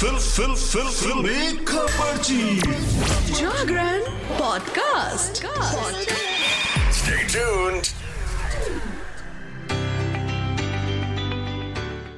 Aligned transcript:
Fill 0.00 0.16
फिल 0.16 0.54
फिल 0.54 0.86
फिल्मी 0.90 1.64
खबरची 1.64 2.60
Jagran 3.32 4.00
podcast. 4.38 5.42
Stay 6.98 7.18
tuned. 7.32 7.90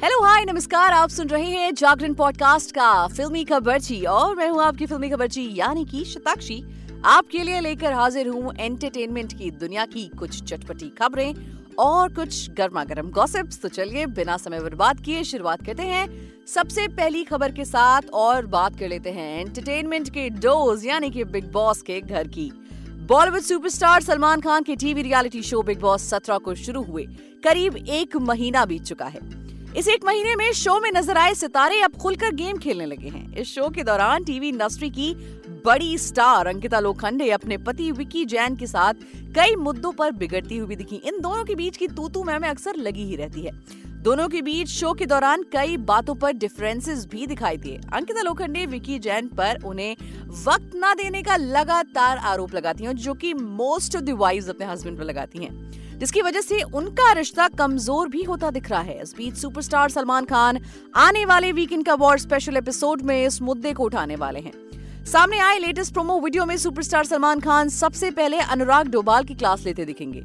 Hello 0.03 0.23
hi 0.25 0.45
नमस्कार 0.45 0.93
आप 0.93 1.09
सुन 1.09 1.29
रहे 1.29 1.51
हैं 1.51 1.75
जागरण 1.75 2.15
पॉडकास्ट 2.15 2.75
का 2.75 3.07
फिल्मी 3.07 3.45
खबरची 3.45 4.03
और 4.05 4.35
मैं 4.37 4.49
हूँ 4.49 4.63
आपकी 4.63 4.87
फिल्मी 4.87 5.11
खबरची 5.11 5.49
यानी 5.55 5.85
कि 5.85 6.05
शताक्षी। 6.05 6.63
आपके 7.05 7.43
लिए 7.43 7.61
लेकर 7.61 7.93
हाजिर 7.93 8.29
हूँ 8.29 8.55
एंटरटेनमेंट 8.59 9.33
की 9.39 9.51
दुनिया 9.51 9.87
की 9.87 10.11
कुछ 10.19 10.43
चटपटी 10.43 10.89
खबरें 10.99 11.35
और 11.79 12.13
कुछ 12.13 12.51
गर्मा 12.51 12.85
गर्म 12.85 13.11
गॉसिप्स 13.11 13.61
तो 13.61 13.69
चलिए, 13.69 14.07
बिना 14.07 14.37
समय 14.37 14.61
बर्बाद 14.61 15.01
किए 15.01 15.25
शुरुआत 15.25 15.65
करते 15.67 15.83
हैं। 15.83 16.07
सबसे 16.47 16.87
पहली 16.89 17.25
खबर 17.25 17.53
के 17.53 17.65
साथ 17.65 18.11
और 18.15 18.47
बात 18.47 18.79
कर 18.79 18.89
लेते 18.89 19.11
हैं 19.11 19.41
एंटरटेनमेंट 19.41 20.09
के 20.09 20.29
डोज, 20.31 20.87
यानी 20.87 21.11
कि 21.11 21.25
बिग 21.25 21.51
बॉस 21.53 21.83
के 21.83 22.01
घर 22.01 22.29
की। 22.29 22.51
बॉलीवुड 23.09 23.41
सुपरस्टार 23.41 24.03
सलमान 24.03 24.41
खान 24.41 24.63
के 24.63 24.77
TV 24.77 25.03
reality 25.03 25.43
show 25.43 25.63
Bigg 25.63 25.81
Boss 25.81 26.09
सत्रह 26.09 26.39
को 26.39 26.55
शुरू 26.55 26.83
हुए। 26.83 27.07
करीब 27.45 27.77
एक 27.77 28.17
महीना 28.17 28.65
बीत 28.65 28.83
चुका 28.83 29.05
है। 29.05 29.42
इस 29.77 29.87
एक 29.89 30.05
महीने 30.05 30.35
में 30.37 30.53
शो 30.53 30.79
में 30.81 30.91
नज़र 30.95 31.17
आए 31.17 31.35
सितारे 31.35 31.81
अब 31.81 31.93
खुलकर 31.93 32.31
गेम 32.31 32.57
खेलने 32.57 32.87
लगे 32.87 33.09
हैं। 33.09 33.37
इस 33.37 33.55
शो 33.55 33.69
के 33.69 33.83
दौरान 33.83 34.25
टीवी 34.25 34.49
इंडस्ट्री 34.49 34.91
की 34.91 35.15
बड़ी 35.65 35.97
स्टार 35.99 36.47
अंकिता 36.47 36.81
लोखंडे 36.81 37.31
अपने 37.31 37.57
पति 37.59 37.91
विकी 37.93 38.25
जैन 38.25 38.57
के 38.57 38.67
साथ 38.67 38.95
कई 39.37 39.55
मुद्दों 39.57 39.93
पर 39.93 40.13
बिगड़ती 40.13 40.57
हुई 40.57 40.77
दिखी। 40.77 40.97
इन 40.97 41.21
दोनों 41.21 41.45
के 41.45 41.55
बीच 41.55 41.77
की 41.77 41.89
तू 41.89 42.09
तू 42.09 42.25
मैं 42.25 42.39
अक्सर 42.41 42.77
लगी 42.79 43.05
ही 43.05 43.17
रहती 43.17 43.43
है। 43.43 43.53
दोनों 44.03 44.29
के 44.29 44.43
बीच 44.43 44.69
शो 44.69 44.93
के 44.93 45.07
दौरान 45.07 45.43
कई 45.53 45.77
बातों 45.87 46.15
पर 46.15 46.33
डिफरेंसेस 46.35 47.07
भी 47.07 47.27
दिखाई 47.27 47.57
दिए। 47.57 47.81
अंकिता 47.93 48.23
लोखंडे 48.23 48.67
विकी 48.67 48.99
जैन 48.99 49.29
पर 49.29 49.63
उन्हें 49.65 49.97
वक्त 50.47 50.71
न 50.77 50.95
देने 50.95 51.23
का 51.23 51.37
लगातार 51.37 52.19
आरोप 52.19 52.55
लगाती 52.55 52.85
हैं, 52.85 52.97
जो 52.97 53.15
कि 53.15 53.35
मोस्ट 53.35 53.97
ऑफ़ 53.97 54.03
द 54.03 54.19
वाइज 54.19 54.49
अपने 54.49 54.67
हस्बैंड 54.67 54.99
पर 54.99 55.05
लगाती 55.05 55.45
हैं। 55.45 55.71
जिसकी 56.03 56.23
वजह 56.23 56.41
से 56.41 56.61
उनका 56.75 57.13
रिश्ता 57.13 57.47
कमज़ोर 57.49 58.09
भी 58.09 58.23
होता 58.23 58.51
दिख 58.51 58.71
रहा 58.71 58.81
है। 58.81 59.03
इस 59.03 59.15
बीच 59.17 59.35
सुपरस्टार 59.35 59.91
सलमान 59.91 60.25
खान 60.25 60.59
आने 60.97 61.25
वाले 61.25 61.51
वीकेंड 61.53 61.85
का 61.87 61.95
वॉर 61.95 62.19
स्पेशल 62.19 62.57
एपिसोड 62.57 63.03
में 63.03 63.25
इस 63.27 63.41
मुद्दे 63.43 63.73
को 63.73 63.85
उठाने 63.85 64.17
वाले 64.17 64.41
हैं। 64.41 64.53
सामने 65.05 65.39
आए 65.39 65.59
लेटेस्ट 65.59 65.93
प्रोमो 65.93 66.19
वीडियो 66.21 66.47
में 66.47 66.57
सुपरस्टार 66.57 67.05
सलमान 67.05 67.41
खान 67.41 67.69
सबसे 67.69 68.11
पहले 68.11 68.39
अनुराग 68.39 68.89
डोभाल 68.89 69.25
की 69.25 69.35
क्लास 69.35 69.65
लेते 69.65 69.85
दिखेंगे। 69.85 70.23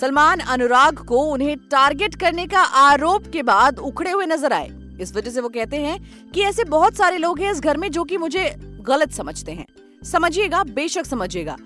सलमान 0.00 0.40
अनुराग 0.48 1.04
को 1.04 1.20
उन्हें 1.24 1.56
टारगेट 1.70 2.14
करने 2.14 2.46
का 2.46 2.62
आरोप 2.62 3.26
के 3.26 3.42
बाद 3.42 3.78
उखड़े 3.80 4.10
हुए 4.10 4.26
नज़र 4.26 4.52
आए। 4.52 4.70
इस 5.00 5.14
वजह 5.16 5.30
से 5.30 5.40
वो 5.40 5.48
कहते 5.50 5.76
हैं 5.76 6.30
कि 6.32 6.42
ऐसे 6.42 6.64
बहुत 6.70 6.96
सारे 6.96 7.18
लोग 7.18 7.40
हैं 7.40 7.52
इस 7.52 7.60
घर 7.60 7.76
में 7.76 7.90
जो 7.90 8.04
कि 8.04 8.16
मुझे 8.16 8.50
गलत 8.82 9.12
समझते 9.12 9.52
हैं। 9.52 9.66
समझिएगा, 10.04 10.64
बेशक 10.64 11.06
समझिएगा। 11.06 11.56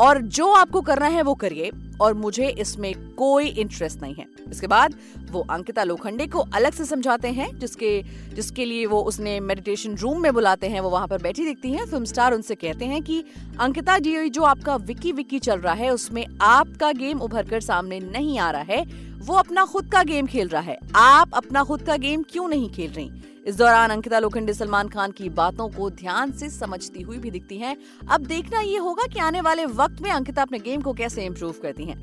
और 0.00 0.20
जो 0.20 0.52
आपको 0.52 0.80
करना 0.80 1.06
है 1.06 1.22
वो 1.22 1.34
करिए, 1.34 1.70
और 2.00 2.14
मुझे 2.14 2.48
इसमें 2.48 3.14
कोई 3.14 3.46
इंटरेस्ट 3.46 4.02
नहीं 4.02 4.14
है। 4.14 4.24
इसके 4.50 4.66
बाद 4.66 4.94
वो 5.30 5.46
अंकिता 5.50 5.84
लोखंडे 5.84 6.26
को 6.26 6.38
अलग 6.38 6.72
से 6.72 6.84
समझाते 6.84 7.28
हैं, 7.28 7.58
जिसके 7.58 8.02
जिसके 8.34 8.64
लिए 8.64 8.86
वो 8.86 9.00
उसने 9.00 9.40
मेडिटेशन 9.40 9.94
रूम 9.94 10.22
में 10.22 10.34
बुलाते 10.34 10.68
हैं, 10.68 10.80
वो 10.80 10.90
वहाँ 10.90 11.08
पर 11.08 11.22
बैठी 11.22 11.44
दिखती 11.44 11.72
हैं। 11.72 11.86
फ़िल्म 11.86 12.04
स्टार 12.04 12.34
उनसे 12.34 12.54
कहते 12.54 12.84
हैं 12.84 13.02
कि, 13.02 13.24
अंकिता 13.60 13.98
जी 13.98 14.28
जो 14.28 14.42
आपका 14.42 14.76
विकी 14.76 15.12
विकी 15.12 15.38
चल 15.38 15.58
रहा 15.58 15.74
है, 15.74 15.90
उसमें 15.90 16.26
आपका 16.40 16.92
गेम 16.92 17.18
उभर 17.18 17.46
कर 17.46 17.60
सामने 17.60 18.00
नहीं 18.00 18.38
आ 18.38 18.50
रहा 18.50 18.62
है। 18.62 18.84
वो 19.18 19.34
अपना 19.34 19.64
खुद 19.64 19.92
का 19.92 20.02
गेम 20.02 20.26
खेल 20.26 20.48
रहा 20.48 20.62
है। 20.62 20.78
आप 20.94 21.30
अपना 21.34 21.64
खुद 21.64 21.82
का 21.82 21.96
गेम 21.96 22.22
क्यों 22.22 22.48
नहीं 22.48 22.70
खेल 22.70 22.90
रही? 22.90 23.10
इस 23.48 23.56
दौरान 23.56 23.90
अंकिता 23.90 24.18
लोखंडे, 24.18 24.52
सलमान 24.54 24.88
खान 24.88 25.10
की 25.10 25.28
बातों 25.28 25.68
को 25.68 25.88
ध्यान 25.90 26.32
से 26.32 26.48
समझती 26.50 27.02
हुई 27.02 27.18
भी 27.18 27.30
दिखती 27.30 27.56
हैं। 27.58 27.76
अब 28.10 28.26
देखना 28.26 28.60
ये 28.60 28.76
होगा 28.78 29.06
कि 29.12 29.18
आने 29.18 29.40
वाले 29.40 29.64
वक्त 29.66 30.02
में 30.02 30.10
अंकिता 30.10 30.42
अपने 30.42 30.58
गेम 30.58 30.80
को 30.80 30.92
कैसे 30.92 31.24
इम्प्रूव 31.24 31.54
करती 31.62 31.84
हैं। 31.84 31.96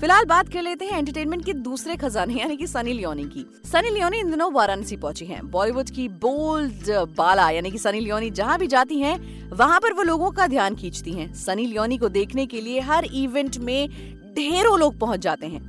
फ़िलहाल 0.00 0.24
बात 0.24 0.48
कर 0.48 0.62
लेते 0.62 0.84
हैं 0.84 0.98
एंटरटेनमेंट 0.98 1.44
के 1.44 1.52
दूसरे 1.52 1.96
खजाने, 1.96 2.34
यानी 2.34 2.56
कि 2.56 2.66
सनी 2.66 2.92
लियोनी 2.92 3.24
की 3.26 3.44
सनी 3.66 3.90
लियोनी 3.90 4.18
इन 4.18 4.30
दिनों 4.30 4.52
वाराणसी 4.52 4.96
पहुँची 4.96 5.26
हैं 5.26 5.50
बॉलीवुड 5.50 5.90
की 5.90 6.08
बोल्ड 6.20 6.90
बाला, 7.16 7.48
यानी 7.50 7.70
कि 7.70 7.78
सनी 7.78 8.00
लियोनी 8.00 8.30
जहाँ 8.32 8.58
भी 8.58 8.66
जाती 8.66 9.00
हैं, 9.00 9.48
वहाँ 9.50 9.80
पर 9.80 9.92
वो 9.92 10.02
लोगों 10.02 10.30
का 10.30 10.46
ध्यान 10.48 10.76
खींचती 10.76 11.12
हैं 11.12 11.32
सनी 11.36 11.66
लियोनी 11.66 11.98
को 11.98 12.08
देखने 12.10 12.46
के 12.46 12.60
लिए 12.60 12.80
हर 12.82 13.04
इवेंट 13.04 13.58
में 13.58 13.88
ढेरों 14.34 14.78
लोग 14.78 14.98
पहुँच 14.98 15.20
जाते 15.20 15.46
हैं 15.46 15.68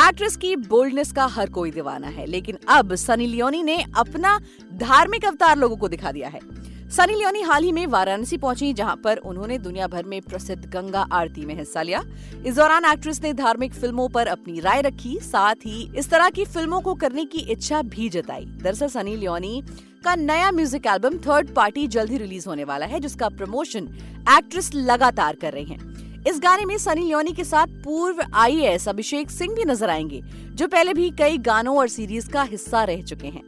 एक्ट्रेस 0.00 0.36
की 0.36 0.54
बोल्डनेस 0.58 1.12
का 1.12 1.26
हर 1.26 1.50
कोई 1.50 1.70
दीवाना 1.70 2.08
है, 2.08 2.26
लेकिन 2.26 2.58
अब 2.68 2.94
सनी 2.96 3.26
लियोनी 3.26 3.62
ने 3.62 3.82
अपना 3.96 4.38
धार्मिक 4.74 5.24
अवतार 5.24 5.58
लोगों 5.58 5.76
को 5.76 5.88
दिखा 5.88 6.12
दिया 6.12 6.28
है। 6.28 6.40
सनी 6.90 7.14
लियोनी 7.14 7.40
हाल 7.42 7.62
ही 7.62 7.72
में 7.72 7.86
वाराणसी 7.86 8.36
पहुँची, 8.38 8.72
जहाँ 8.72 8.96
पर 8.96 9.16
उन्होंने 9.18 9.58
दुनिया 9.58 9.86
भर 9.86 10.04
में 10.04 10.20
प्रसिद्ध 10.20 10.64
गंगा 10.66 11.00
आरती 11.12 11.44
में 11.46 11.54
हिस्सा 11.54 11.82
लिया। 11.82 12.02
इस 12.46 12.54
दौरान 12.56 12.84
एक्ट्रेस 12.84 13.20
ने 13.22 13.32
धार्मिक 13.34 13.74
फ़िल्मों 13.74 14.08
पर 14.08 14.26
अपनी 14.26 14.60
राय 14.60 14.80
रखी, 14.82 15.18
साथ 15.22 15.66
ही 15.66 15.90
इस 15.96 16.10
तरह 16.10 16.30
की 16.30 16.44
फ़िल्मों 16.46 16.80
को 16.80 16.94
करने 16.94 17.24
की 17.24 17.38
इच्छा 17.50 17.82
भी 17.84 18.08
जताई। 18.08 18.44
दरअसल 18.62 18.88
सनी 18.88 19.16
लियोनी 19.16 19.62
का 20.04 20.14
नया 20.16 20.50
म्यूज़िक 20.52 20.86
एल्बम 20.86 21.18
थर्ड 21.18 21.54
पार्टी 21.54 21.86
जल्द 21.88 22.10
ही 22.10 22.18
रिलीज़ 22.18 22.48
होने 22.48 22.64
वाला 22.64 22.86
है, 22.86 23.00
जिसका 23.00 23.28
प्रमोशन 23.28 23.88
एक्ट्रेस 24.30 24.70
लगातार 24.74 25.36
कर 25.36 25.52
रही 25.52 25.64
हैं। 25.64 25.87
इस 26.26 26.40
गाने 26.42 26.64
में 26.64 26.78
सनी 26.78 27.00
लियोनी 27.00 27.32
के 27.32 27.44
साथ 27.44 27.66
पूर्व 27.66 28.22
आईएएस 28.34 28.88
अभिषेक 28.88 29.30
सिंह 29.30 29.54
भी 29.54 29.64
नज़र 29.64 29.90
आएँगे, 29.90 30.22
जो 30.54 30.68
पहले 30.68 30.94
भी 30.94 31.10
कई 31.10 31.38
गानों 31.38 31.76
और 31.76 31.88
सीरीज़ 31.88 32.30
का 32.30 32.42
हिस्सा 32.42 32.84
रह 32.84 33.02
चुके 33.02 33.26
हैं। 33.26 33.42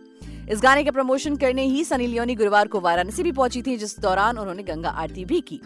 इस 0.49 0.61
गाने 0.63 0.85
का 0.85 0.91
प्रमोशन 0.91 1.37
करने 1.37 1.63
ही 1.63 1.85
सनी 1.85 2.07
लियोनी 2.07 2.35
गुरुवार 2.35 2.69
को 2.69 2.81
वाराणसी 2.81 3.23
भी 3.23 3.33
पहुँची 3.33 3.63
थी, 3.63 3.77
जिस 3.77 4.01
दौरान 4.01 4.39
उन्होंने 4.39 4.63
गंगा 4.63 4.89
आरती 4.89 5.25
भी 5.25 5.41
की। 5.41 5.61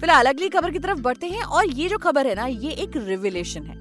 फ़िलहाल 0.00 0.26
अगली 0.26 0.48
खबर 0.48 0.70
की 0.70 0.78
तरफ़ 0.78 1.00
बढ़ते 1.00 1.26
हैं, 1.26 1.42
और 1.42 1.66
ये 1.66 1.88
जो 1.88 1.98
खबर 1.98 2.26
है 2.26 2.34
ना, 2.34 2.46
ये 2.46 2.70
एक 2.70 2.96
रिविलेशन 2.96 3.62
है। 3.62 3.76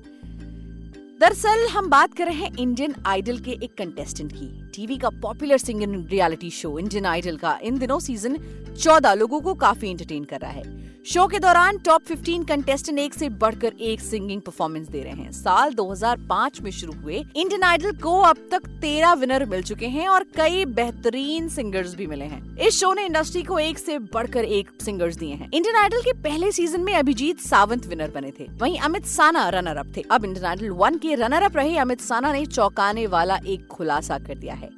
दरअसल 1.19 1.67
हम 1.67 1.89
बात 1.89 2.13
कर 2.13 2.25
रहे 2.25 2.35
हैं 2.35 2.57
इंडियन 2.57 2.95
आइडल 3.05 3.39
के 3.39 3.51
एक 3.51 3.77
कंटेस्टेंट 3.77 4.31
की। 4.31 4.68
टीवी 4.79 4.97
का 4.97 5.09
popular 5.09 5.57
singing 5.57 6.07
reality 6.09 6.49
show 6.49 6.79
Indian 6.79 7.05
Idol 7.05 7.37
का, 7.37 7.59
इन 7.63 7.77
दिनों 7.77 7.99
सीज़न 7.99 8.37
14 8.79 9.13
लोगों 9.13 9.41
को 9.41 9.53
काफ़ी 9.53 9.89
एंटरटेन 9.89 10.23
कर 10.23 10.39
रहा 10.39 10.51
है। 10.51 10.79
शो 11.05 11.27
के 11.27 11.39
दौरान 11.39 11.77
टॉप 11.77 12.03
15 12.03 12.43
कंटेस्टेंट 12.43 12.99
एक 12.99 13.13
से 13.13 13.29
बढ़कर 13.29 13.73
एक 13.81 13.99
सिंगिंग 13.99 14.41
परफॉर्मेंस 14.41 14.87
दे 14.87 15.01
रहे 15.03 15.13
हैं। 15.13 15.31
साल 15.31 15.73
2005 15.73 16.61
में 16.61 16.71
शुरू 16.71 16.93
हुए 16.93 17.23
इंडियन 17.35 17.63
आइडल 17.63 17.91
को 17.91 18.19
अब 18.21 18.37
तक 18.51 18.67
13 18.81 19.13
विनर 19.13 19.45
मिल 19.45 19.63
चुके 19.63 19.87
हैं 19.87 20.07
और 20.07 20.23
कई 20.23 20.65
बेहतरीन 20.65 21.49
सिंगर्स 21.49 21.95
भी 21.95 22.07
मिले 22.07 22.25
हैं। 22.25 22.57
इस 22.57 22.79
शो 22.79 22.93
ने 22.93 23.05
इंडस्ट्री 23.05 23.43
को 23.43 23.59
एक 23.59 23.79
से 23.79 23.99
बढ़कर 23.99 24.45
एक 24.45 24.69
सिंगर्स 24.81 25.15
दिए 25.15 25.33
हैं। 25.33 25.49
इंडियन 25.53 25.75
आइडल 25.75 26.01
के 26.01 26.13
पहले 26.13 26.51
सीज़न 26.51 26.81
में 26.81 26.93
अभिजीत 26.93 27.39
सावंत 27.39 27.87
विनर 27.87 28.11
बने 28.11 28.31
थे। 28.39 28.47
वहीं 28.51 28.79
अमित 28.79 29.05
साना 29.05 29.49
रनर 29.49 29.77
अप 29.77 29.93
थे। 29.97 30.03
अब 30.11 30.25
इंडियन 30.25 30.45
आइडल 30.45 30.69
वन 30.69 30.97
के 30.97 31.15
रनर 31.15 31.43
अप 31.43 31.57
रहे। 31.57 31.77
अमित 31.77 32.01
साना 32.01 32.33
ने 32.33 32.45
चौंकाने 32.45 33.07
वाला 33.07 33.39
एक 33.47 33.67
खुलासा 33.67 34.17
कर 34.17 34.37
दिया 34.37 34.53
है। 34.53 34.68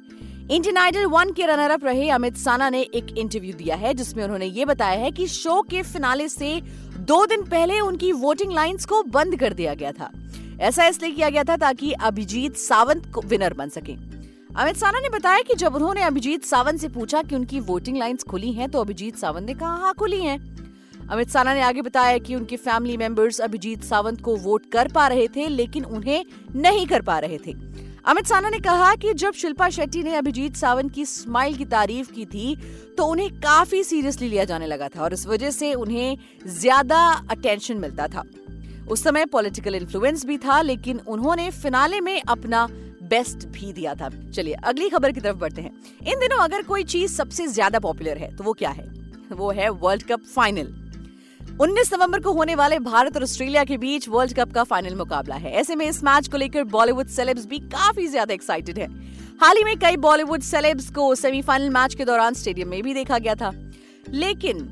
इंडियन 0.52 0.76
आइडल 0.76 1.04
वन 1.06 1.30
के 1.32 1.44
रनर 1.46 1.70
अप 1.70 1.84
रहे 1.84 2.08
अमित 2.10 2.36
साना 2.36 2.68
ने 2.70 2.80
एक 2.80 3.06
इंटरव्यू 3.18 3.52
दिया 3.52 3.76
है, 3.76 3.92
जिसमें 3.94 4.22
उन्होंने 4.24 4.46
ये 4.46 4.64
बताया 4.64 4.98
है 5.00 5.10
कि 5.10 5.26
शो 5.26 5.60
के 5.62 5.82
फिनाले 5.82 6.28
से 6.28 6.60
दो 7.00 7.24
दिन 7.26 7.42
पहले 7.42 7.78
उनकी 7.80 8.10
वोटिंग 8.14 8.52
लाइंस 8.52 8.84
को 8.84 9.02
बंद 9.04 9.36
कर 9.36 9.52
दिया 9.52 9.74
गया 9.74 9.92
था। 9.92 10.10
ऐसा 10.60 10.86
इसलिए 10.86 11.10
किया 11.10 11.30
गया 11.30 11.44
था 11.44 11.56
ताकि 11.56 11.92
अभिजीत 12.00 12.56
सावंत 12.56 13.18
विनर 13.24 13.54
बन 13.54 13.68
सके। 13.68 13.92
अमित 13.92 14.76
साना 14.76 15.00
ने 15.00 15.08
बताया 15.08 15.42
कि 15.42 15.54
जब 15.54 15.74
उन्होंने 15.74 16.02
अभिजीत 16.02 16.44
सावंत 16.44 16.80
से 16.80 16.88
पूछा 16.88 17.22
कि 17.22 17.36
उनकी 17.36 17.60
वोटिंग 17.62 17.96
लाइंस 17.98 18.24
खुली 18.24 18.52
हैं 18.52 18.70
तो 18.70 18.80
अभिजीत 18.80 19.16
सावंत 19.16 19.46
ने 19.46 19.54
कहा 19.54 19.74
हाँ 19.76 19.94
खुली 19.94 20.20
हैं। 20.20 20.38
अमित 21.08 21.30
साना 21.30 21.54
ने 21.54 21.62
आगे 21.62 21.82
बताया 21.82 22.18
कि 22.18 22.34
उनके 22.34 22.56
फैमिली 22.58 22.96
मेंबर्स 22.96 23.40
अभिजीत 23.40 23.84
सावंत 23.84 24.20
को 24.20 24.36
वोट 24.38 24.70
कर 24.72 24.92
पा 24.92 25.06
रहे 25.06 25.26
थे, 25.28 25.48
लेकिन 25.48 25.84
उन्हें 25.84 26.24
नहीं 26.56 26.86
कर 26.86 27.02
पा 27.02 27.18
रहे 27.18 27.38
थे। 27.46 27.54
अमित 28.04 28.26
साना 28.26 28.48
ने 28.50 28.58
कहा 28.58 28.94
कि 28.94 29.12
जब 29.14 29.32
शिल्पा 29.32 29.68
शेट्टी 29.70 30.02
ने 30.02 30.14
अभिजीत 30.16 30.56
सावंत 30.56 30.92
की 30.94 31.04
स्माइल 31.06 31.56
की 31.56 31.64
तारीफ़ 31.64 32.10
की 32.12 32.24
थी 32.26 32.56
तो 32.98 33.04
उन्हें 33.06 33.28
काफ़ी 33.40 33.82
सीरियसली 33.84 34.28
लिया 34.28 34.44
जाने 34.44 34.66
लगा 34.66 34.88
था 34.88 35.02
और 35.02 35.12
इस 35.12 35.26
वजह 35.26 35.50
से 35.50 35.72
उन्हें 35.74 36.16
ज़्यादा 36.48 36.98
अटेंशन 37.30 37.76
मिलता 37.76 38.08
था। 38.08 38.24
उस 38.88 39.02
समय 39.04 39.26
पॉलिटिकल 39.26 39.74
इन्फ्लुएंस 39.74 40.24
भी 40.26 40.38
था, 40.38 40.60
लेकिन 40.62 40.98
उन्होंने 40.98 41.50
फिनाले 41.52 42.00
में 42.00 42.20
अपना 42.22 42.66
बेस्ट 43.04 43.46
भी 43.48 43.72
दिया 43.72 43.94
था। 43.94 44.08
चलिए, 44.30 44.54
अगली 44.54 44.88
खबर 44.88 45.12
की 45.12 45.20
तरफ़ 45.20 45.36
बढ़ते 45.36 45.62
हैं। 45.62 45.72
इन 46.02 46.18
दिनों 46.20 46.38
अगर 46.38 46.62
कोई 46.62 46.84
चीज़ 46.84 47.12
सबसे 47.12 47.46
ज़्यादा 47.48 47.78
पॉपुलर 47.80 48.18
है 48.18 48.34
तो 48.36 48.44
वो 48.44 48.52
क्या 48.54 48.70
है? 48.70 48.86
वो 49.32 49.50
है 49.50 49.68
वर्ल्ड 49.70 50.02
कप 50.02 50.24
फाइनल। 50.26 50.74
19 51.52 51.92
नवंबर 51.92 52.20
को 52.20 52.32
होने 52.32 52.54
वाले 52.54 52.78
भारत 52.78 53.16
और 53.16 53.22
ऑस्ट्रेलिया 53.22 53.62
के 53.64 53.76
बीच 53.78 54.08
वर्ल्ड 54.08 54.32
कप 54.34 54.52
का 54.52 54.62
फाइनल 54.64 54.94
मुकाबला 54.94 55.34
है। 55.34 55.50
ऐसे 55.52 55.74
में 55.74 55.86
इस 55.86 56.02
मैच 56.04 56.28
को 56.28 56.36
लेकर 56.36 56.64
बॉलीवुड 56.66 57.08
सेलेब्स 57.08 57.46
भी 57.46 57.58
काफ़ी 57.70 58.06
ज़्यादा 58.06 58.34
एक्साइटेड 58.34 58.78
है। 58.78 58.86
हाल 59.42 59.56
ही 59.56 59.64
में 59.64 59.76
कई 59.78 59.96
बॉलीवुड 59.98 60.42
सेलेब्स 60.42 60.90
को 60.90 61.14
सेमीफाइनल 61.14 61.70
मैच 61.70 61.94
के 61.94 62.04
दौरान 62.04 62.34
स्टेडियम 62.34 62.68
में 62.68 62.82
भी 62.82 62.94
देखा 62.94 63.18
गया 63.18 63.34
था। 63.34 63.52
लेकिन 64.08 64.68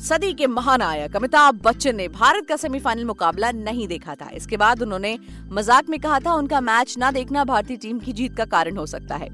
सदी 0.00 0.32
के 0.32 0.46
महानायक 0.46 1.16
अमिताभ 1.16 1.60
बच्चन 1.64 1.96
ने 1.96 2.08
भारत 2.08 2.46
का 2.48 2.56
सेमीफाइनल 2.56 3.04
मुकाबला 3.04 3.50
नहीं 3.52 3.86
देखा 3.88 4.14
था। 4.14 4.30
इसके 4.34 4.56
बाद 4.56 4.82
उन्होंने 4.82 5.18
मज़ाक 5.50 5.88
में 5.88 5.98
कहा 6.00 6.18
था, 6.18 6.32
उनका 6.32 6.60
मैच 6.62 6.94
न 6.98 7.10
देखना 7.10 7.44
भारतीय 7.44 7.76
टीम 7.76 7.98
की 7.98 8.12
जीत 8.12 8.36
का 8.36 8.44
कारण 8.46 8.76
हो 8.76 8.86
सकता 8.86 9.16
है। 9.16 9.28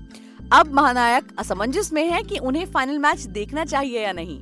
अब 0.53 0.75
महानायक 0.75 1.35
असमंजस 1.39 1.93
में 1.93 2.05
है 2.05 2.23
कि 2.23 2.39
उन्हें 2.39 2.67
फाइनल 2.67 2.99
मैच 2.99 3.21
देखना 3.31 3.65
चाहिए 3.67 4.05
या 4.05 4.13
नहीं। 4.13 4.41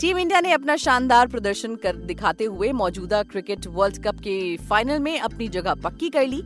टीम 0.00 0.18
इंडिया 0.18 0.40
ने 0.40 0.52
अपना 0.52 0.74
शानदार 0.76 1.26
प्रदर्शन 1.26 1.74
कर 1.76 1.96
दिखाते 2.06 2.44
हुए 2.44 2.70
मौजूदा 2.72 3.22
क्रिकेट 3.22 3.66
वर्ल्ड 3.66 4.02
कप 4.04 4.18
के 4.20 4.56
फाइनल 4.68 4.98
में 4.98 5.18
अपनी 5.20 5.46
जगह 5.48 5.74
पक्की 5.74 6.08
कर 6.08 6.26
ली। 6.26 6.42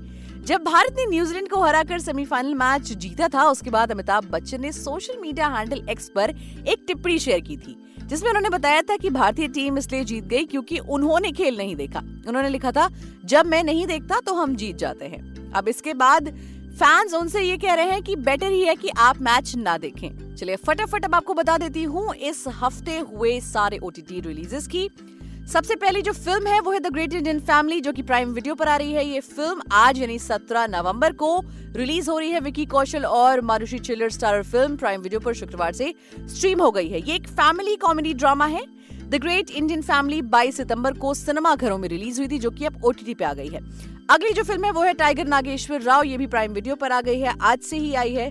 जब 0.47 0.65
भारत 0.65 0.97
ने 0.99 1.06
न्यूजीलैंड 1.06 1.49
को 1.49 1.61
हराकर 1.62 1.99
सेमीफाइनल 1.99 2.55
मैच 2.55 2.93
जीता 2.95 3.29
था, 3.29 3.45
उसके 3.45 3.71
बाद 3.71 3.93
अमिताभ 3.93 4.25
बच्चन 4.25 4.61
ने 4.61 4.73
सोशल 4.73 5.21
मीडिया 5.21 5.47
हैंडल 5.49 5.83
एक्स 5.91 6.09
पर 6.09 6.31
एक 6.31 6.85
टिप्पणी 6.87 7.19
शेयर 7.19 7.41
की 7.41 7.56
थी, 7.56 7.77
जिसमें 8.00 8.29
उन्होंने 8.31 8.49
बताया 8.49 8.83
था 8.83 8.97
कि 8.97 9.11
भारतीय 9.11 9.49
टीम 9.49 9.79
इसलिए 9.79 10.05
जीत 10.05 10.25
गई 10.25 10.44
क्योंकि 10.44 10.79
उन्होंने 10.79 11.33
खेल 11.33 11.56
नहीं 11.56 11.77
देखा। 11.77 12.01
उन्होंने 12.29 12.49
लिखा 12.49 12.73
था, 12.73 12.89
जब 13.25 13.47
मैं 13.47 13.62
नहीं 13.65 13.87
देखता 13.87 14.21
तो 14.21 14.35
हम 14.35 14.56
जीत 14.56 14.77
जाते 14.77 15.06
हैं। 15.06 15.53
अब 15.53 15.69
इसके 15.69 15.94
बाद 15.94 16.29
फैंस 16.79 17.15
उनसे 17.15 17.41
ये 17.43 17.57
कह 17.57 17.75
रहे 17.75 17.91
हैं 17.91 18.03
कि 18.03 18.15
बेटर 18.17 18.51
ही 18.51 18.61
है 18.63 18.75
कि 18.77 18.89
आप 18.99 19.21
मैच 19.21 19.55
ना 19.57 19.77
देखें। 19.79 20.37
चलिए 20.37 20.57
फटाफट 20.57 21.05
अब 21.05 21.15
आपको 21.15 21.35
बता 21.35 21.57
देती 21.59 21.83
हूँ 21.85 22.15
इस 22.15 22.45
हफ़्ते 22.61 22.99
हुए 22.99 23.39
सारे 23.41 23.79
ओटीटी 23.79 24.21
रिलीजेस 24.21 24.67
की। 24.67 24.89
सबसे 25.53 25.77
पहली 25.77 26.03
जो 26.03 26.13
फ़िल्म 26.13 26.47
है, 26.47 26.61
वो 26.61 26.73
है 26.73 26.81
द 26.81 26.93
ग्रेट 26.93 27.15
इंडियन 27.15 27.41
फैमिली 27.41 27.81
जो 27.81 27.93
कि 27.93 28.03
प्राइम 28.03 28.33
वीडियो 28.33 28.55
पर 28.55 28.69
आ 28.69 28.77
रही 28.77 28.93
है। 28.93 29.07
ये 29.07 29.21
फ़िल्म 29.21 29.63
आज 29.73 29.99
यानी 29.99 30.19
17 30.19 30.67
नवंबर 30.69 31.13
को 31.15 31.41
रिलीज़ 31.77 32.11
हो 32.11 32.19
रही 32.19 32.31
है। 32.31 32.41
विकी 32.41 32.67
कौशल 32.67 33.05
और 33.07 33.41
मारुषि 33.41 33.79
चिल्लर 33.81 34.11
स्टारर 34.11 34.43
फ़िल्म 34.45 34.77
प्राइम 34.77 35.01
वीडियो 35.01 35.21
पर 35.21 35.35
शुक्रवार 35.35 35.73
से 35.73 35.95
स्ट्रीम 36.29 36.63
हो 36.63 36.71
गई 36.71 36.89
है। 36.89 37.01
ये 37.01 37.15
एक 37.15 37.29
फैमिली 37.29 37.77
कॉमेडी 37.79 38.15
ड्रामा 38.15 38.47
है। 38.47 38.65
द 39.03 39.15
ग्रेट 39.17 39.51
इंडियन 39.51 39.83
फैमिली 39.83 40.23
22 40.31 40.57
सितंबर 40.57 40.99
को 40.99 41.15
सिनेमा 41.17 41.55
घरों 41.55 41.79
में 41.79 41.89
रिलीज़ 41.89 42.21
हुई 42.21 42.29
थी, 42.29 42.39
जो 42.39 42.51
कि 42.51 42.65
अब 42.65 42.85
ओटीटी 42.85 43.15
पे 43.15 43.25
आ 43.25 43.35
गई 43.35 43.49
है। 43.49 43.97
अगली 44.08 44.31
जो 44.31 44.43
फ़िल्म 44.43 44.64
है 44.64 44.70
वो 44.72 44.82
है 44.82 44.93
टाइगर 44.94 45.26
नागेश्वर 45.26 45.81
राव, 45.82 46.02
ये 46.02 46.19
भी 46.19 46.26
प्राइम 46.26 46.52
वीडियो 46.52 46.75
पर 46.75 46.93
आ 46.93 47.00
गई 47.00 47.19
है, 47.20 47.34
आज 47.40 47.58
से 47.60 47.76
ही 47.76 47.94
आई 47.94 48.12
है। 48.12 48.31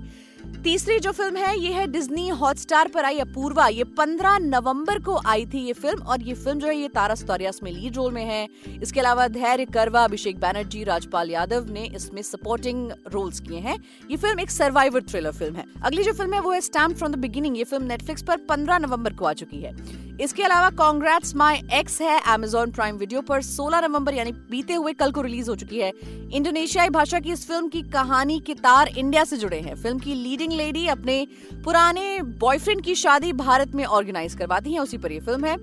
तीसरी 0.63 0.97
जो 0.99 1.11
फ़िल्म 1.11 1.37
है, 1.37 1.57
ये 1.59 1.71
है 1.73 1.85
डिज्नी 1.87 2.27
हॉटस्टार 2.29 2.87
पर 2.87 3.05
आई, 3.05 3.17
अपूर्वा। 3.19 3.67
ये 3.67 3.83
15 3.97 4.37
नवंबर 4.39 4.99
को 4.99 5.19
आई 5.25 5.45
थी 5.45 5.59
ये 5.59 5.73
फ़िल्म, 5.73 6.01
और 6.01 6.21
ये 6.21 6.33
फ़िल्म 6.33 6.59
जो 6.59 6.67
है, 6.67 6.75
ये 6.75 6.87
तारा 6.87 7.15
स्टोरियास 7.15 7.59
में 7.63 7.71
लीड 7.71 7.95
रोल 7.95 8.13
में 8.13 8.23
है। 8.25 8.47
इसके 8.81 8.99
अलावा 8.99 9.27
धैर्य 9.27 9.65
करवा, 9.65 10.03
अभिषेक 10.03 10.39
बैनर्जी, 10.39 10.83
राजपाल 10.83 11.31
यादव 11.31 11.69
ने 11.69 11.85
इसमें 11.95 12.21
सपोर्टिंग 12.21 12.91
रोल्स 13.07 13.39
किए 13.39 13.59
हैं। 13.59 13.77
ये 14.11 14.17
फ़िल्म 14.17 14.39
एक 14.39 14.51
सर्वाइवर 14.51 15.03
थ्रिलर 15.03 15.31
फ़िल्म 15.31 15.55
है। 15.55 15.65
अगली 15.83 16.03
जो 16.03 16.13
फ़िल्म 16.13 16.33
है, 16.33 16.39
वो 16.39 16.51
है 16.51 16.61
स्टैम्प 16.61 16.97
फ्रॉम 16.97 17.11
द 17.11 17.19
बिगिनिंग 17.19 17.57
ये 17.57 17.63
फ़िल्म 17.63 17.83
नेटफ्लिक्स 17.83 18.23
पर 18.23 18.37
पंद्रह 18.49 18.77
नवंबर 18.79 19.13
को 19.13 19.25
आ 19.25 19.33
चुकी 19.33 19.61
है। 19.61 19.75
इसके 20.21 20.43
अलावा 20.43 20.69
कॉन्ग्रेट्स 20.77 21.35
माई 21.35 21.61
एक्स 21.73 21.99
है 22.01 22.19
अमेजोन 22.27 22.71
प्राइम 22.71 22.95
वीडियो 22.97 23.21
पर 23.21 23.41
16 23.41 23.81
नवंबर, 23.81 24.13
यानी 24.13 24.31
बीते 24.31 24.73
हुए 24.73 24.93
कल 24.93 25.11
को 25.11 25.21
रिलीज़ 25.21 25.49
हो 25.49 25.55
चुकी 25.55 25.79
है। 25.79 25.91
इंडोनेशियाई 26.33 26.89
भाषा 26.89 27.19
की 27.19 27.31
इस 27.31 27.45
फ़िल्म 27.47 27.67
की 27.67 27.81
कहानी 27.91 28.39
के 28.39 28.53
तार 28.55 28.87
इंडिया 28.89 29.23
से 29.23 29.37
जुड़े 29.37 29.59
हैं। 29.59 29.75
फ़िल्म 29.75 29.99
की 29.99 30.13
लीडिंग 30.13 30.53
लेडी 30.53 30.87
अपने 30.87 31.25
पुराने 31.63 32.21
बॉयफ्रेंड 32.39 32.81
की 32.81 32.95
शादी 32.95 33.33
भारत 33.35 33.75
में 33.75 33.83
ऑर्गेनाइज 33.85 34.35
करवाती 34.35 34.73
है, 34.73 34.79
उसी 34.79 34.97
पर 34.97 35.11
यह 35.11 35.19
फ़िल्म 35.19 35.45
है। 35.45 35.55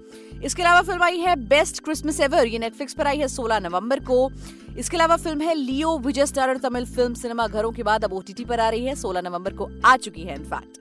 इसके 0.45 0.63
अलावा 0.63 0.83
फ़िल्म 0.83 1.03
आई 1.03 1.19
है 1.19 1.37
बेस्ट 1.49 1.83
क्रिसमस 1.85 2.21
एवर 2.21 2.47
ये 2.47 2.59
नेटफ्लिक्स 2.59 2.95
पर 2.95 3.07
आई 3.07 3.19
है 3.19 3.29
16 3.29 3.61
नवंबर 3.61 4.01
को। 4.03 4.31
इसके 4.79 4.97
अलावा 4.97 5.17
फ़िल्म 5.17 5.41
है 5.41 5.55
Leo 5.55 5.97
Vijay 5.99 6.27
starrer 6.27 6.57
Tamil 6.59 6.87
film 6.87 7.15
cinema 7.15 7.47
घरों 7.49 7.73
के 7.73 7.83
बाद 7.83 8.05
अब 8.05 8.13
ओटीटी 8.13 8.45
पर 8.45 8.61
आ 8.61 8.69
रही 8.69 8.85
है 8.85 8.95
16 8.97 9.23
नवंबर 9.23 9.53
को 9.53 9.71
आ 9.85 9.97
चुकी 9.99 10.23
है 10.23 10.35
इनफैक्ट 10.35 10.79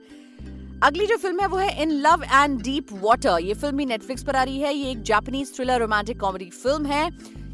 अगली 0.82 1.06
जो 1.06 1.16
फ़िल्म 1.16 1.40
है 1.40 1.46
वो 1.46 1.56
है 1.56 1.82
in 1.82 1.90
love 2.00 2.24
and 2.24 2.60
deep 2.62 2.92
water 2.92 3.38
ये 3.40 3.54
फ़िल्म 3.54 3.76
भी 3.76 3.84
नेटफ्लिक्स 3.86 4.22
पर 4.22 4.36
आ 4.36 4.42
रही 4.42 4.58
है। 4.60 4.74
ये 4.74 4.90
एक 4.90 5.02
Japanese 5.02 5.54
thriller 5.56 5.80
romantic 5.80 6.20
comedy 6.20 6.48
film 6.52 6.86
है। 6.86 7.08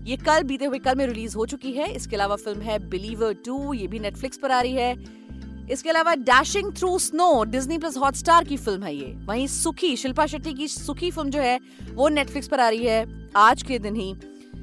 ये 0.04 0.16
कल, 0.16 0.42
बीते 0.42 0.64
हुए 0.64 0.78
कल 0.78 0.94
में 0.94 1.06
रिलीज़ 1.06 1.36
हो 1.36 1.46
चुकी 1.46 1.72
है। 1.72 1.90
इसके 1.92 2.16
अलावा 2.16 2.36
फ़िल्म 2.36 2.60
है 2.60 2.78
बिलीवर 2.88 3.34
टू 3.46 3.72
ये 3.74 3.86
भी 3.86 3.98
नेटफ्लिक्स 3.98 4.38
पर 4.38 4.50
आ 4.50 4.60
रही 4.60 4.72
है। 4.72 4.94
इसके 5.70 5.90
अलावा 5.90 6.14
dashing 6.14 6.72
through 6.76 6.98
snow 6.98 7.32
Disney 7.44 7.78
Plus 7.78 7.96
Hotstar 7.96 8.44
की 8.44 8.56
फ़िल्म 8.56 8.82
है 8.82 8.94
ये। 8.96 9.12
वहीं 9.26 9.46
सुखी 9.46 9.94
शिल्पा 9.96 10.26
शेट्टी 10.26 10.54
की 10.54 10.68
सुखी 10.68 11.10
फ़िल्म 11.10 11.30
जो 11.30 11.40
है, 11.40 11.58
वो 11.92 12.08
नेटफ्लिक्स 12.08 12.48
पर 12.48 12.60
आ 12.60 12.68
रही 12.68 12.84
है। 12.84 13.30
आज 13.36 13.62
के 13.62 13.78
दिन 13.78 13.96
ही। 13.96 14.14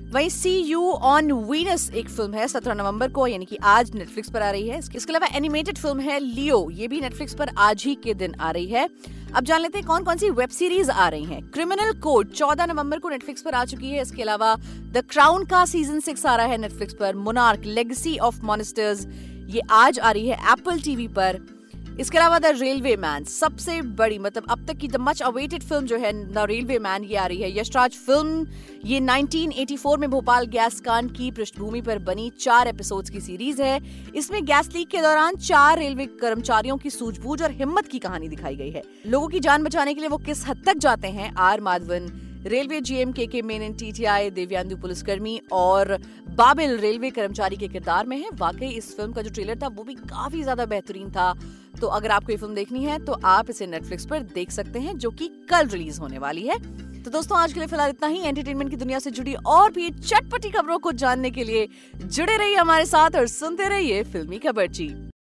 वहीं 0.07 0.29
सी 0.29 0.49
यू 0.49 0.81
ऑन 0.81 1.31
वीनस 1.49 1.89
एक 1.91 2.09
फ़िल्म 2.09 2.33
है, 2.33 2.47
सत्रह 2.47 2.73
नवंबर 2.73 3.09
को, 3.09 3.25
यानी 3.27 3.45
कि 3.45 3.57
आज 3.63 3.91
नेटफ्लिक्स 3.95 4.29
पर 4.29 4.41
आ 4.41 4.51
रही 4.51 4.67
है। 4.67 4.77
इसके 4.79 5.11
अलावा 5.11 5.27
एनिमेटेड 5.37 5.77
फ़िल्म 5.77 5.99
है 5.99 6.19
लियो 6.19 6.69
ये 6.71 6.87
भी 6.87 7.01
नेटफ्लिक्स 7.01 7.33
पर 7.33 7.49
आज 7.57 7.83
ही 7.83 7.95
के 7.95 8.13
दिन 8.13 8.35
आ 8.35 8.51
रही 8.51 8.67
है। 8.67 8.87
अब 9.35 9.43
जान 9.43 9.61
लेते 9.61 9.77
हैं 9.77 9.87
कौन 9.87 10.03
कौन 10.03 10.17
सी 10.17 10.29
वेब 10.29 10.49
सीरीज़ 10.49 10.91
आ 10.91 11.07
रही 11.09 11.23
हैं। 11.23 11.41
क्रिमिनल 11.49 11.91
कोड 11.99 12.31
14 12.31 12.65
नवंबर 12.65 12.99
को 12.99 13.09
नेटफ्लिक्स 13.09 13.41
पर 13.41 13.53
आ 13.53 13.65
चुकी 13.65 13.89
है। 13.89 14.01
इसके 14.01 14.21
अलावा 14.21 14.55
द 14.93 15.03
क्राउन 15.09 15.45
का 15.45 15.65
सीज़न 15.65 15.99
सिक्स 15.99 16.25
आ 16.25 16.35
रहा 16.35 16.45
है 16.45 16.57
नेटफ्लिक्स 16.57 16.93
पर। 16.93 17.15
मुनार्क 17.17 17.65
लेगेसी 17.65 18.17
ऑफ़ 18.19 18.41
मॉनिस्टर्स 18.43 19.05
ये 19.49 19.61
आज 19.71 19.99
आ 19.99 20.11
रही 20.11 20.27
है 20.27 20.37
एप्पल 20.51 20.79
टीवी 20.79 21.07
पर। 21.07 21.41
इसके 21.99 22.17
अलावा 22.17 22.37
द 22.39 22.45
रेलवे 22.45 22.95
मैन, 22.95 23.23
सबसे 23.23 23.81
बड़ी 23.81 24.17
मतलब 24.19 24.47
अब 24.49 24.65
तक 24.67 24.77
की 24.77 24.87
द 24.87 24.95
मच 24.95 25.21
अवेटेड 25.21 25.63
फ़िल्म 25.63 25.85
जो 25.85 25.97
है, 25.97 26.11
द 26.33 26.45
रेलवे 26.49 26.77
मैन 26.79 27.03
ये 27.03 27.15
आ 27.15 27.25
रही 27.25 27.41
है। 27.41 27.59
यशराज 27.59 27.95
फ़िल्म, 27.97 28.45
ये 28.85 28.99
1984 28.99 29.97
में 29.97 30.09
भोपाल 30.09 30.45
गैस 30.47 30.79
कांड 30.79 31.11
की 31.11 31.31
पृष्ठभूमि 31.31 31.81
पर 31.81 31.99
बनी 31.99 32.29
चार 32.39 32.67
एपिसोड्स 32.67 33.09
की 33.09 33.21
सीरीज़ 33.21 33.61
है। 33.61 33.79
इसमें 34.15 34.43
गैस 34.45 34.69
लीक 34.75 34.87
के 34.87 35.01
दौरान 35.01 35.35
चार 35.37 35.79
रेलवे 35.79 36.05
कर्मचारियों 36.21 36.77
की 36.77 36.89
सूझबूझ 36.89 37.41
और 37.41 37.51
हिम्मत 37.53 37.87
की 37.87 37.99
कहानी 37.99 38.27
दिखाई 38.27 38.55
गई 38.55 38.69
है। 38.69 38.83
लोगों 39.07 39.27
की 39.27 39.39
जान 39.39 39.63
बचाने 39.63 39.93
के 39.93 39.99
लिए 39.99 40.09
वो 40.09 40.17
किस 40.19 40.47
हद 40.47 40.63
तक 40.65 40.77
जाते 40.77 41.07
हैं, 41.07 41.33
आर 41.35 41.61
माधवन, 41.61 42.09
रेलवे 42.45 42.79
जीएम 42.81 43.11
के 43.11 43.25
के 43.27 43.41
मेनन 43.41 43.73
टीटीआई 43.73 44.29
देवयानंदु 44.29 44.75
पुलिसकर्मी 44.77 45.39
और 45.51 45.97
बाबिल, 46.29 46.77
रेलवे 46.77 47.09
कर्मचारी 47.09 47.55
के 47.55 47.67
किरदार 47.67 48.05
में 48.05 48.17
है। 48.17 48.29
वाकई 48.33 48.67
इस 48.67 48.95
फ़िल्म 48.97 49.13
का 49.13 49.21
जो 49.21 49.29
ट्रेलर 49.29 49.57
था, 49.63 49.67
वो 49.67 49.83
भी 49.83 49.93
काफ़ी 49.95 50.43
ज़्यादा 50.43 50.65
बेहतरीन 50.65 51.09
था। 51.11 51.33
तो 51.77 51.87
अगर 51.89 52.11
आपको 52.11 52.31
ये 52.31 52.37
फ़िल्म 52.37 52.55
देखनी 52.55 52.83
है 52.83 52.97
तो 53.05 53.19
आप 53.25 53.49
इसे 53.49 53.67
नेटफ्लिक्स 53.67 54.05
पर 54.05 54.23
देख 54.33 54.51
सकते 54.51 54.79
हैं, 54.79 54.97
जो 54.97 55.09
कि 55.11 55.27
कल 55.49 55.67
रिलीज़ 55.67 55.99
होने 56.01 56.19
वाली 56.19 56.47
है। 56.47 56.57
तो 57.03 57.11
दोस्तों, 57.11 57.37
आज 57.37 57.53
के 57.53 57.59
लिए 57.59 57.67
फ़िलहाल 57.67 57.89
इतना 57.89 58.07
ही। 58.07 58.19
एंटरटेनमेंट 58.19 58.69
की 58.69 58.75
दुनिया 58.75 58.99
से 58.99 59.11
जुड़ी 59.11 59.33
और 59.47 59.71
भी 59.71 59.89
चटपटी 59.91 60.49
खबरों 60.51 60.79
को 60.79 60.91
जानने 60.93 61.31
के 61.31 61.43
लिए 61.43 61.67
जुड़े 61.97 62.37
रहिए 62.37 62.55
हमारे 62.55 62.85
साथ 62.85 63.15
और 63.15 63.27
सुनते 63.29 63.69
रहिए 63.69 64.03
फिल्मी 64.05 64.37
खबर 64.39 64.67
जी। 64.69 65.06